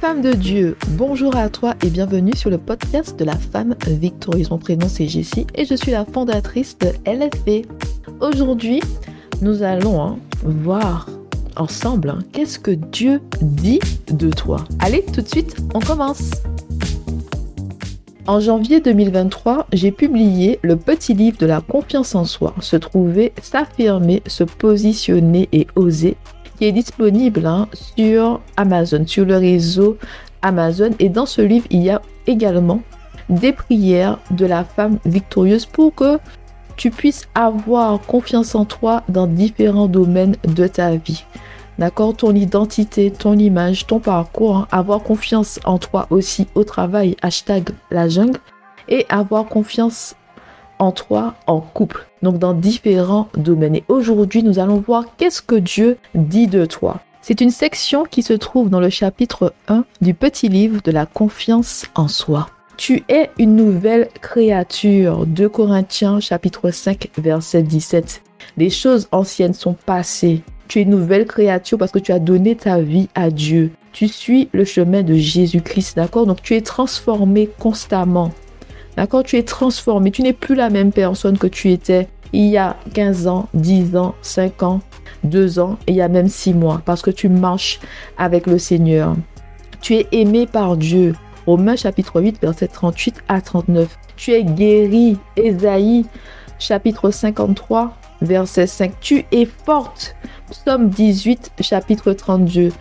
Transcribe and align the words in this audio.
femme 0.00 0.22
de 0.22 0.32
Dieu, 0.32 0.76
bonjour 0.90 1.34
à 1.34 1.48
toi 1.48 1.74
et 1.82 1.90
bienvenue 1.90 2.36
sur 2.36 2.50
le 2.50 2.58
podcast 2.58 3.18
de 3.18 3.24
la 3.24 3.34
femme 3.34 3.74
victorieuse. 3.84 4.48
Mon 4.48 4.58
prénom 4.58 4.86
c'est 4.88 5.08
Jessie 5.08 5.44
et 5.56 5.64
je 5.64 5.74
suis 5.74 5.90
la 5.90 6.04
fondatrice 6.04 6.78
de 6.78 6.90
LFV. 7.04 7.66
Aujourd'hui, 8.20 8.80
nous 9.42 9.64
allons 9.64 10.00
hein, 10.00 10.18
voir 10.44 11.08
ensemble 11.56 12.10
hein, 12.10 12.20
qu'est-ce 12.32 12.60
que 12.60 12.70
Dieu 12.70 13.20
dit 13.42 13.80
de 14.08 14.30
toi. 14.30 14.64
Allez, 14.78 15.04
tout 15.04 15.20
de 15.20 15.28
suite, 15.28 15.56
on 15.74 15.80
commence. 15.80 16.30
En 18.28 18.38
janvier 18.38 18.80
2023, 18.80 19.66
j'ai 19.72 19.90
publié 19.90 20.60
le 20.62 20.76
petit 20.76 21.14
livre 21.14 21.38
de 21.38 21.46
la 21.46 21.60
confiance 21.60 22.14
en 22.14 22.24
soi, 22.24 22.54
se 22.60 22.76
trouver, 22.76 23.32
s'affirmer, 23.42 24.22
se 24.28 24.44
positionner 24.44 25.48
et 25.50 25.66
oser 25.74 26.16
est 26.64 26.72
disponible 26.72 27.46
hein, 27.46 27.68
sur 27.96 28.40
Amazon, 28.56 29.04
sur 29.06 29.24
le 29.24 29.36
réseau 29.36 29.98
Amazon. 30.42 30.90
Et 30.98 31.08
dans 31.08 31.26
ce 31.26 31.42
livre, 31.42 31.66
il 31.70 31.82
y 31.82 31.90
a 31.90 32.02
également 32.26 32.80
des 33.28 33.52
prières 33.52 34.18
de 34.30 34.46
la 34.46 34.64
femme 34.64 34.98
victorieuse 35.04 35.66
pour 35.66 35.94
que 35.94 36.18
tu 36.76 36.90
puisses 36.90 37.28
avoir 37.34 38.00
confiance 38.00 38.54
en 38.54 38.64
toi 38.64 39.02
dans 39.08 39.26
différents 39.26 39.88
domaines 39.88 40.36
de 40.44 40.66
ta 40.66 40.92
vie. 40.96 41.24
D'accord? 41.78 42.16
Ton 42.16 42.34
identité, 42.34 43.10
ton 43.10 43.36
image, 43.36 43.86
ton 43.86 44.00
parcours, 44.00 44.56
hein. 44.56 44.68
avoir 44.70 45.02
confiance 45.02 45.60
en 45.64 45.78
toi 45.78 46.06
aussi 46.10 46.46
au 46.54 46.64
travail, 46.64 47.16
hashtag 47.22 47.70
la 47.90 48.08
jungle, 48.08 48.38
et 48.88 49.06
avoir 49.08 49.46
confiance 49.46 50.16
en 50.78 50.92
toi 50.92 51.34
en 51.46 51.60
couple, 51.60 52.06
donc 52.22 52.38
dans 52.38 52.54
différents 52.54 53.28
domaines. 53.36 53.76
Et 53.76 53.84
aujourd'hui, 53.88 54.42
nous 54.42 54.58
allons 54.58 54.78
voir 54.78 55.04
qu'est-ce 55.16 55.42
que 55.42 55.56
Dieu 55.56 55.98
dit 56.14 56.46
de 56.46 56.64
toi. 56.64 57.00
C'est 57.20 57.40
une 57.40 57.50
section 57.50 58.04
qui 58.04 58.22
se 58.22 58.32
trouve 58.32 58.70
dans 58.70 58.80
le 58.80 58.90
chapitre 58.90 59.52
1 59.68 59.84
du 60.00 60.14
petit 60.14 60.48
livre 60.48 60.80
de 60.82 60.90
la 60.90 61.04
confiance 61.04 61.86
en 61.94 62.08
soi. 62.08 62.48
Tu 62.76 63.02
es 63.08 63.30
une 63.38 63.56
nouvelle 63.56 64.08
créature. 64.22 65.26
2 65.26 65.48
Corinthiens 65.48 66.20
chapitre 66.20 66.70
5 66.70 67.10
verset 67.18 67.64
17. 67.64 68.22
Les 68.56 68.70
choses 68.70 69.08
anciennes 69.10 69.52
sont 69.52 69.74
passées. 69.74 70.42
Tu 70.68 70.78
es 70.78 70.82
une 70.82 70.90
nouvelle 70.90 71.26
créature 71.26 71.76
parce 71.76 71.90
que 71.90 71.98
tu 71.98 72.12
as 72.12 72.18
donné 72.18 72.54
ta 72.54 72.80
vie 72.80 73.08
à 73.14 73.30
Dieu. 73.30 73.72
Tu 73.92 74.06
suis 74.06 74.48
le 74.52 74.64
chemin 74.64 75.02
de 75.02 75.14
Jésus-Christ, 75.14 75.96
d'accord? 75.96 76.24
Donc 76.24 76.40
tu 76.40 76.54
es 76.54 76.60
transformé 76.60 77.50
constamment. 77.58 78.32
D'accord 78.98 79.22
Tu 79.22 79.36
es 79.36 79.44
transformé. 79.44 80.10
Tu 80.10 80.22
n'es 80.22 80.32
plus 80.32 80.56
la 80.56 80.70
même 80.70 80.90
personne 80.90 81.38
que 81.38 81.46
tu 81.46 81.70
étais 81.70 82.08
il 82.32 82.46
y 82.46 82.58
a 82.58 82.76
15 82.94 83.28
ans, 83.28 83.48
10 83.54 83.96
ans, 83.96 84.16
5 84.22 84.64
ans, 84.64 84.80
2 85.22 85.60
ans 85.60 85.78
et 85.86 85.92
il 85.92 85.94
y 85.94 86.00
a 86.00 86.08
même 86.08 86.26
6 86.26 86.52
mois 86.52 86.82
parce 86.84 87.00
que 87.00 87.12
tu 87.12 87.28
marches 87.28 87.78
avec 88.16 88.48
le 88.48 88.58
Seigneur. 88.58 89.14
Tu 89.80 89.94
es 89.94 90.08
aimé 90.10 90.48
par 90.48 90.76
Dieu. 90.76 91.14
Romains 91.46 91.76
chapitre 91.76 92.20
8, 92.20 92.42
verset 92.42 92.66
38 92.66 93.22
à 93.28 93.40
39. 93.40 93.96
Tu 94.16 94.32
es 94.32 94.42
guéri. 94.42 95.16
Ésaïe 95.36 96.04
chapitre 96.58 97.12
53, 97.12 97.96
verset 98.20 98.66
5. 98.66 98.98
Tu 98.98 99.24
es 99.30 99.46
forte. 99.64 100.16
Psaume 100.50 100.88
18, 100.88 101.52
chapitre 101.60 102.12
32. 102.14 102.72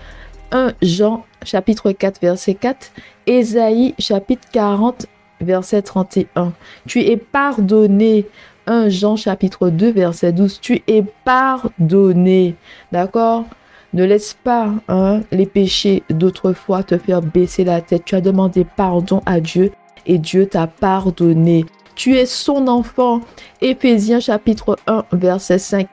1 0.52 0.74
Jean 0.82 1.26
chapitre 1.46 1.92
4, 1.92 2.20
verset 2.20 2.56
4. 2.56 2.92
Ésaïe 3.28 3.94
chapitre 4.00 4.48
40, 4.52 5.06
verset 5.42 5.82
31. 5.82 6.54
Tu 6.88 7.02
es 7.02 7.18
pardonné. 7.18 8.26
1 8.68 8.90
Jean 8.90 9.16
chapitre 9.16 9.70
2 9.70 9.92
verset 9.92 10.34
12. 10.34 10.60
Tu 10.60 10.82
es 10.88 11.04
pardonné. 11.24 12.56
D'accord? 12.92 13.46
Ne 13.94 14.04
laisse 14.04 14.36
pas 14.44 14.72
hein, 14.90 15.22
les 15.32 15.46
péchés 15.46 16.04
d'autrefois 16.10 16.84
te 16.84 16.98
faire 16.98 17.22
baisser 17.22 17.64
la 17.64 17.82
tête. 17.82 18.04
Tu 18.06 18.16
as 18.16 18.22
demandé 18.22 18.66
pardon 18.66 19.22
à 19.26 19.40
Dieu 19.40 19.72
et 20.06 20.18
Dieu 20.18 20.46
t'a 20.46 20.68
pardonné. 20.68 21.66
Tu 21.96 22.16
es 22.16 22.26
son 22.26 22.68
enfant. 22.68 23.22
Éphésiens 23.62 24.20
chapitre 24.20 24.78
1 24.88 25.06
verset 25.14 25.58
5. 25.58 25.88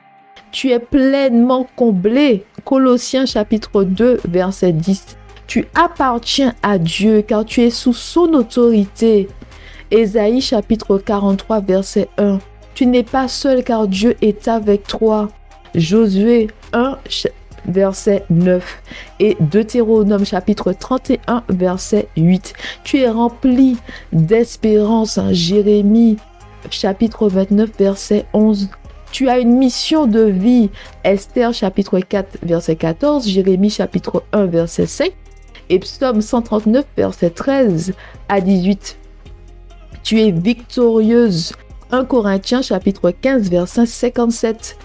Tu 0.51 0.71
es 0.71 0.79
pleinement 0.79 1.67
comblé. 1.77 2.45
Colossiens 2.65 3.27
chapitre 3.27 3.85
2 3.85 4.21
verset 4.29 4.73
10. 4.73 5.17
Tu 5.47 5.67
appartiens 5.75 6.55
à 6.63 6.79
Dieu 6.79 7.23
car 7.23 7.45
tu 7.45 7.63
es 7.63 7.71
sous 7.71 7.93
son 7.93 8.33
autorité. 8.35 9.29
Ésaïe 9.91 10.41
chapitre 10.41 10.99
43 10.99 11.61
verset 11.61 12.09
1. 12.19 12.39
Tu 12.75 12.87
n'es 12.87 13.03
pas 13.03 13.29
seul 13.29 13.63
car 13.63 13.87
Dieu 13.87 14.17
est 14.23 14.49
avec 14.49 14.87
toi. 14.87 15.29
Josué 15.75 16.49
1 16.73 16.99
verset 17.67 18.25
9 18.31 18.83
et 19.21 19.37
Deutéronome 19.41 20.25
chapitre 20.25 20.73
31 20.73 21.45
verset 21.49 22.09
8. 22.17 22.55
Tu 22.83 22.99
es 22.99 23.09
rempli 23.09 23.77
d'espérance. 24.13 25.21
Jérémie 25.31 26.17
chapitre 26.71 27.29
29 27.29 27.71
verset 27.79 28.25
11. 28.33 28.71
Tu 29.13 29.29
as 29.29 29.39
une 29.39 29.57
mission 29.59 30.07
de 30.07 30.23
vie. 30.23 30.71
Esther 31.05 31.53
chapitre 31.55 32.01
4 32.01 32.39
verset 32.43 32.75
14, 32.75 33.29
Jérémie 33.29 33.71
chapitre 33.71 34.25
1 34.33 34.47
verset 34.47 34.87
5 34.87 35.13
et 35.69 35.79
Psaume 35.79 36.21
139, 36.21 36.85
verset 36.97 37.31
13 37.31 37.95
à 38.29 38.41
18. 38.41 38.99
Tu 40.03 40.21
es 40.21 40.31
victorieuse. 40.31 41.55
1 41.91 42.05
Corinthiens 42.05 42.63
chapitre 42.63 43.11
15, 43.11 43.51
verset 43.51 43.87
57. 43.87 44.77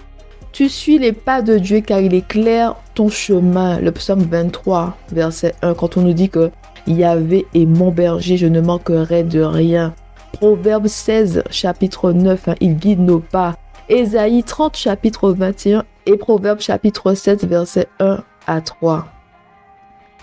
Tu 0.52 0.68
suis 0.68 0.98
les 0.98 1.12
pas 1.12 1.42
de 1.42 1.58
Dieu 1.58 1.80
car 1.80 2.00
il 2.00 2.14
éclaire 2.14 2.76
ton 2.94 3.08
chemin. 3.08 3.78
Le 3.80 3.92
psaume 3.92 4.22
23, 4.22 4.96
verset 5.12 5.54
1, 5.62 5.74
quand 5.74 5.96
on 5.96 6.02
nous 6.02 6.12
dit 6.12 6.28
que 6.28 6.50
Yahvé 6.86 7.46
est 7.54 7.66
mon 7.66 7.90
berger, 7.90 8.36
je 8.36 8.46
ne 8.46 8.60
manquerai 8.60 9.22
de 9.22 9.42
rien. 9.42 9.94
Proverbe 10.32 10.86
16, 10.86 11.44
chapitre 11.50 12.12
9, 12.12 12.48
hein, 12.48 12.54
il 12.60 12.76
guide 12.76 13.00
nos 13.00 13.20
pas. 13.20 13.56
Ésaïe 13.88 14.42
30, 14.42 14.76
chapitre 14.76 15.30
21 15.32 15.84
et 16.06 16.16
Proverbe 16.16 16.60
chapitre 16.60 17.14
7, 17.14 17.44
verset 17.44 17.86
1 17.98 18.22
à 18.46 18.60
3. 18.60 19.06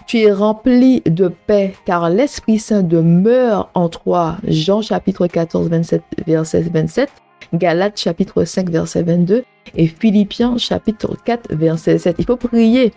Tu 0.05 0.19
es 0.19 0.31
rempli 0.31 1.01
de 1.05 1.27
paix, 1.27 1.75
car 1.85 2.09
l'Esprit 2.09 2.59
Saint 2.59 2.83
demeure 2.83 3.69
en 3.73 3.89
toi. 3.89 4.37
Jean 4.47 4.81
chapitre 4.81 5.27
14, 5.27 5.69
27, 5.69 6.01
verset 6.25 6.61
27. 6.61 7.09
Galates 7.53 7.99
chapitre 7.99 8.43
5, 8.43 8.69
verset 8.69 9.03
22. 9.03 9.43
Et 9.75 9.87
Philippiens 9.87 10.57
chapitre 10.57 11.17
4, 11.25 11.55
verset 11.55 11.97
7. 11.97 12.15
Il 12.19 12.25
faut 12.25 12.37
prier, 12.37 12.93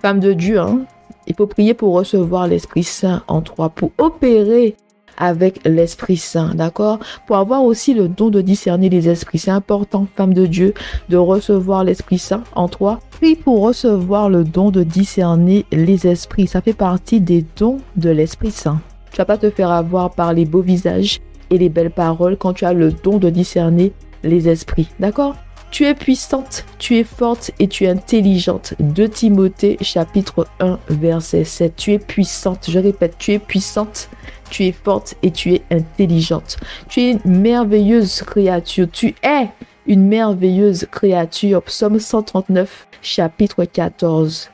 femme 0.00 0.20
de 0.20 0.32
Dieu. 0.32 0.58
Hein? 0.58 0.86
Il 1.26 1.34
faut 1.34 1.46
prier 1.46 1.74
pour 1.74 1.94
recevoir 1.94 2.46
l'Esprit 2.46 2.84
Saint 2.84 3.22
en 3.26 3.42
toi, 3.42 3.68
pour 3.68 3.90
opérer 3.98 4.76
avec 5.16 5.60
l'Esprit 5.64 6.16
Saint, 6.16 6.54
d'accord? 6.54 6.98
Pour 7.26 7.36
avoir 7.36 7.64
aussi 7.64 7.94
le 7.94 8.08
don 8.08 8.30
de 8.30 8.40
discerner 8.40 8.88
les 8.88 9.08
esprits. 9.08 9.38
C'est 9.38 9.50
important, 9.50 10.06
femme 10.14 10.34
de 10.34 10.46
Dieu, 10.46 10.74
de 11.08 11.16
recevoir 11.16 11.84
l'Esprit 11.84 12.18
Saint 12.18 12.44
en 12.54 12.68
toi. 12.68 13.00
Puis 13.20 13.36
pour 13.36 13.62
recevoir 13.62 14.28
le 14.28 14.44
don 14.44 14.70
de 14.70 14.82
discerner 14.82 15.64
les 15.72 16.06
esprits, 16.06 16.46
ça 16.46 16.60
fait 16.60 16.72
partie 16.72 17.20
des 17.20 17.44
dons 17.56 17.78
de 17.96 18.10
l'Esprit 18.10 18.50
Saint. 18.50 18.80
Tu 19.10 19.18
vas 19.18 19.24
pas 19.24 19.38
te 19.38 19.50
faire 19.50 19.70
avoir 19.70 20.10
par 20.10 20.32
les 20.32 20.44
beaux 20.44 20.60
visages 20.60 21.20
et 21.50 21.58
les 21.58 21.68
belles 21.68 21.90
paroles 21.90 22.36
quand 22.36 22.52
tu 22.52 22.64
as 22.64 22.72
le 22.72 22.92
don 22.92 23.18
de 23.18 23.30
discerner 23.30 23.92
les 24.22 24.48
esprits, 24.48 24.88
d'accord? 25.00 25.36
Tu 25.76 25.84
es 25.84 25.94
puissante, 25.94 26.64
tu 26.78 26.96
es 26.96 27.04
forte 27.04 27.50
et 27.58 27.68
tu 27.68 27.84
es 27.84 27.90
intelligente. 27.90 28.72
De 28.80 29.06
Timothée 29.06 29.76
chapitre 29.82 30.46
1 30.58 30.78
verset 30.88 31.44
7. 31.44 31.76
Tu 31.76 31.92
es 31.92 31.98
puissante, 31.98 32.70
je 32.70 32.78
répète, 32.78 33.18
tu 33.18 33.32
es 33.32 33.38
puissante, 33.38 34.08
tu 34.48 34.64
es 34.64 34.72
forte 34.72 35.16
et 35.22 35.30
tu 35.30 35.52
es 35.52 35.62
intelligente. 35.70 36.56
Tu 36.88 37.02
es 37.02 37.10
une 37.10 37.40
merveilleuse 37.42 38.22
créature. 38.22 38.88
Tu 38.90 39.14
es 39.22 39.50
une 39.86 40.08
merveilleuse 40.08 40.86
créature. 40.90 41.62
Psaume 41.64 42.00
139 42.00 42.86
chapitre 43.02 43.66
14. 43.66 44.48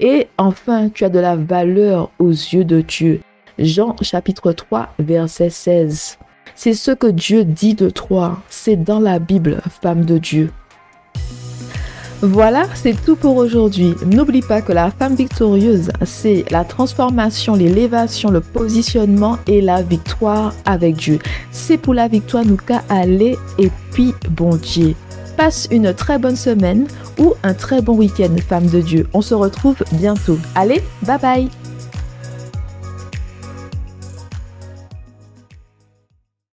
Et 0.00 0.28
enfin, 0.36 0.90
tu 0.90 1.06
as 1.06 1.08
de 1.08 1.18
la 1.18 1.34
valeur 1.34 2.10
aux 2.18 2.28
yeux 2.28 2.64
de 2.64 2.82
Dieu. 2.82 3.22
Jean 3.58 3.96
chapitre 4.02 4.52
3 4.52 4.90
verset 4.98 5.48
16. 5.48 6.18
C'est 6.60 6.74
ce 6.74 6.90
que 6.90 7.06
Dieu 7.06 7.44
dit 7.44 7.74
de 7.74 7.88
toi. 7.88 8.40
C'est 8.48 8.74
dans 8.74 8.98
la 8.98 9.20
Bible, 9.20 9.62
femme 9.80 10.04
de 10.04 10.18
Dieu. 10.18 10.50
Voilà, 12.20 12.66
c'est 12.74 13.00
tout 13.04 13.14
pour 13.14 13.36
aujourd'hui. 13.36 13.94
N'oublie 14.04 14.42
pas 14.42 14.60
que 14.60 14.72
la 14.72 14.90
femme 14.90 15.14
victorieuse, 15.14 15.92
c'est 16.04 16.44
la 16.50 16.64
transformation, 16.64 17.54
l'élévation, 17.54 18.32
le 18.32 18.40
positionnement 18.40 19.38
et 19.46 19.60
la 19.60 19.82
victoire 19.82 20.52
avec 20.64 20.96
Dieu. 20.96 21.20
C'est 21.52 21.78
pour 21.78 21.94
la 21.94 22.08
victoire, 22.08 22.44
nous 22.44 22.56
qu'à 22.56 22.82
aller 22.88 23.36
et 23.60 23.70
puis 23.92 24.12
bon 24.28 24.56
Dieu. 24.56 24.96
Passe 25.36 25.68
une 25.70 25.94
très 25.94 26.18
bonne 26.18 26.34
semaine 26.34 26.88
ou 27.20 27.34
un 27.44 27.54
très 27.54 27.82
bon 27.82 27.94
week-end, 27.96 28.34
femme 28.48 28.66
de 28.66 28.80
Dieu. 28.80 29.06
On 29.14 29.22
se 29.22 29.34
retrouve 29.34 29.76
bientôt. 29.92 30.40
Allez, 30.56 30.82
bye 31.06 31.18
bye 31.20 31.67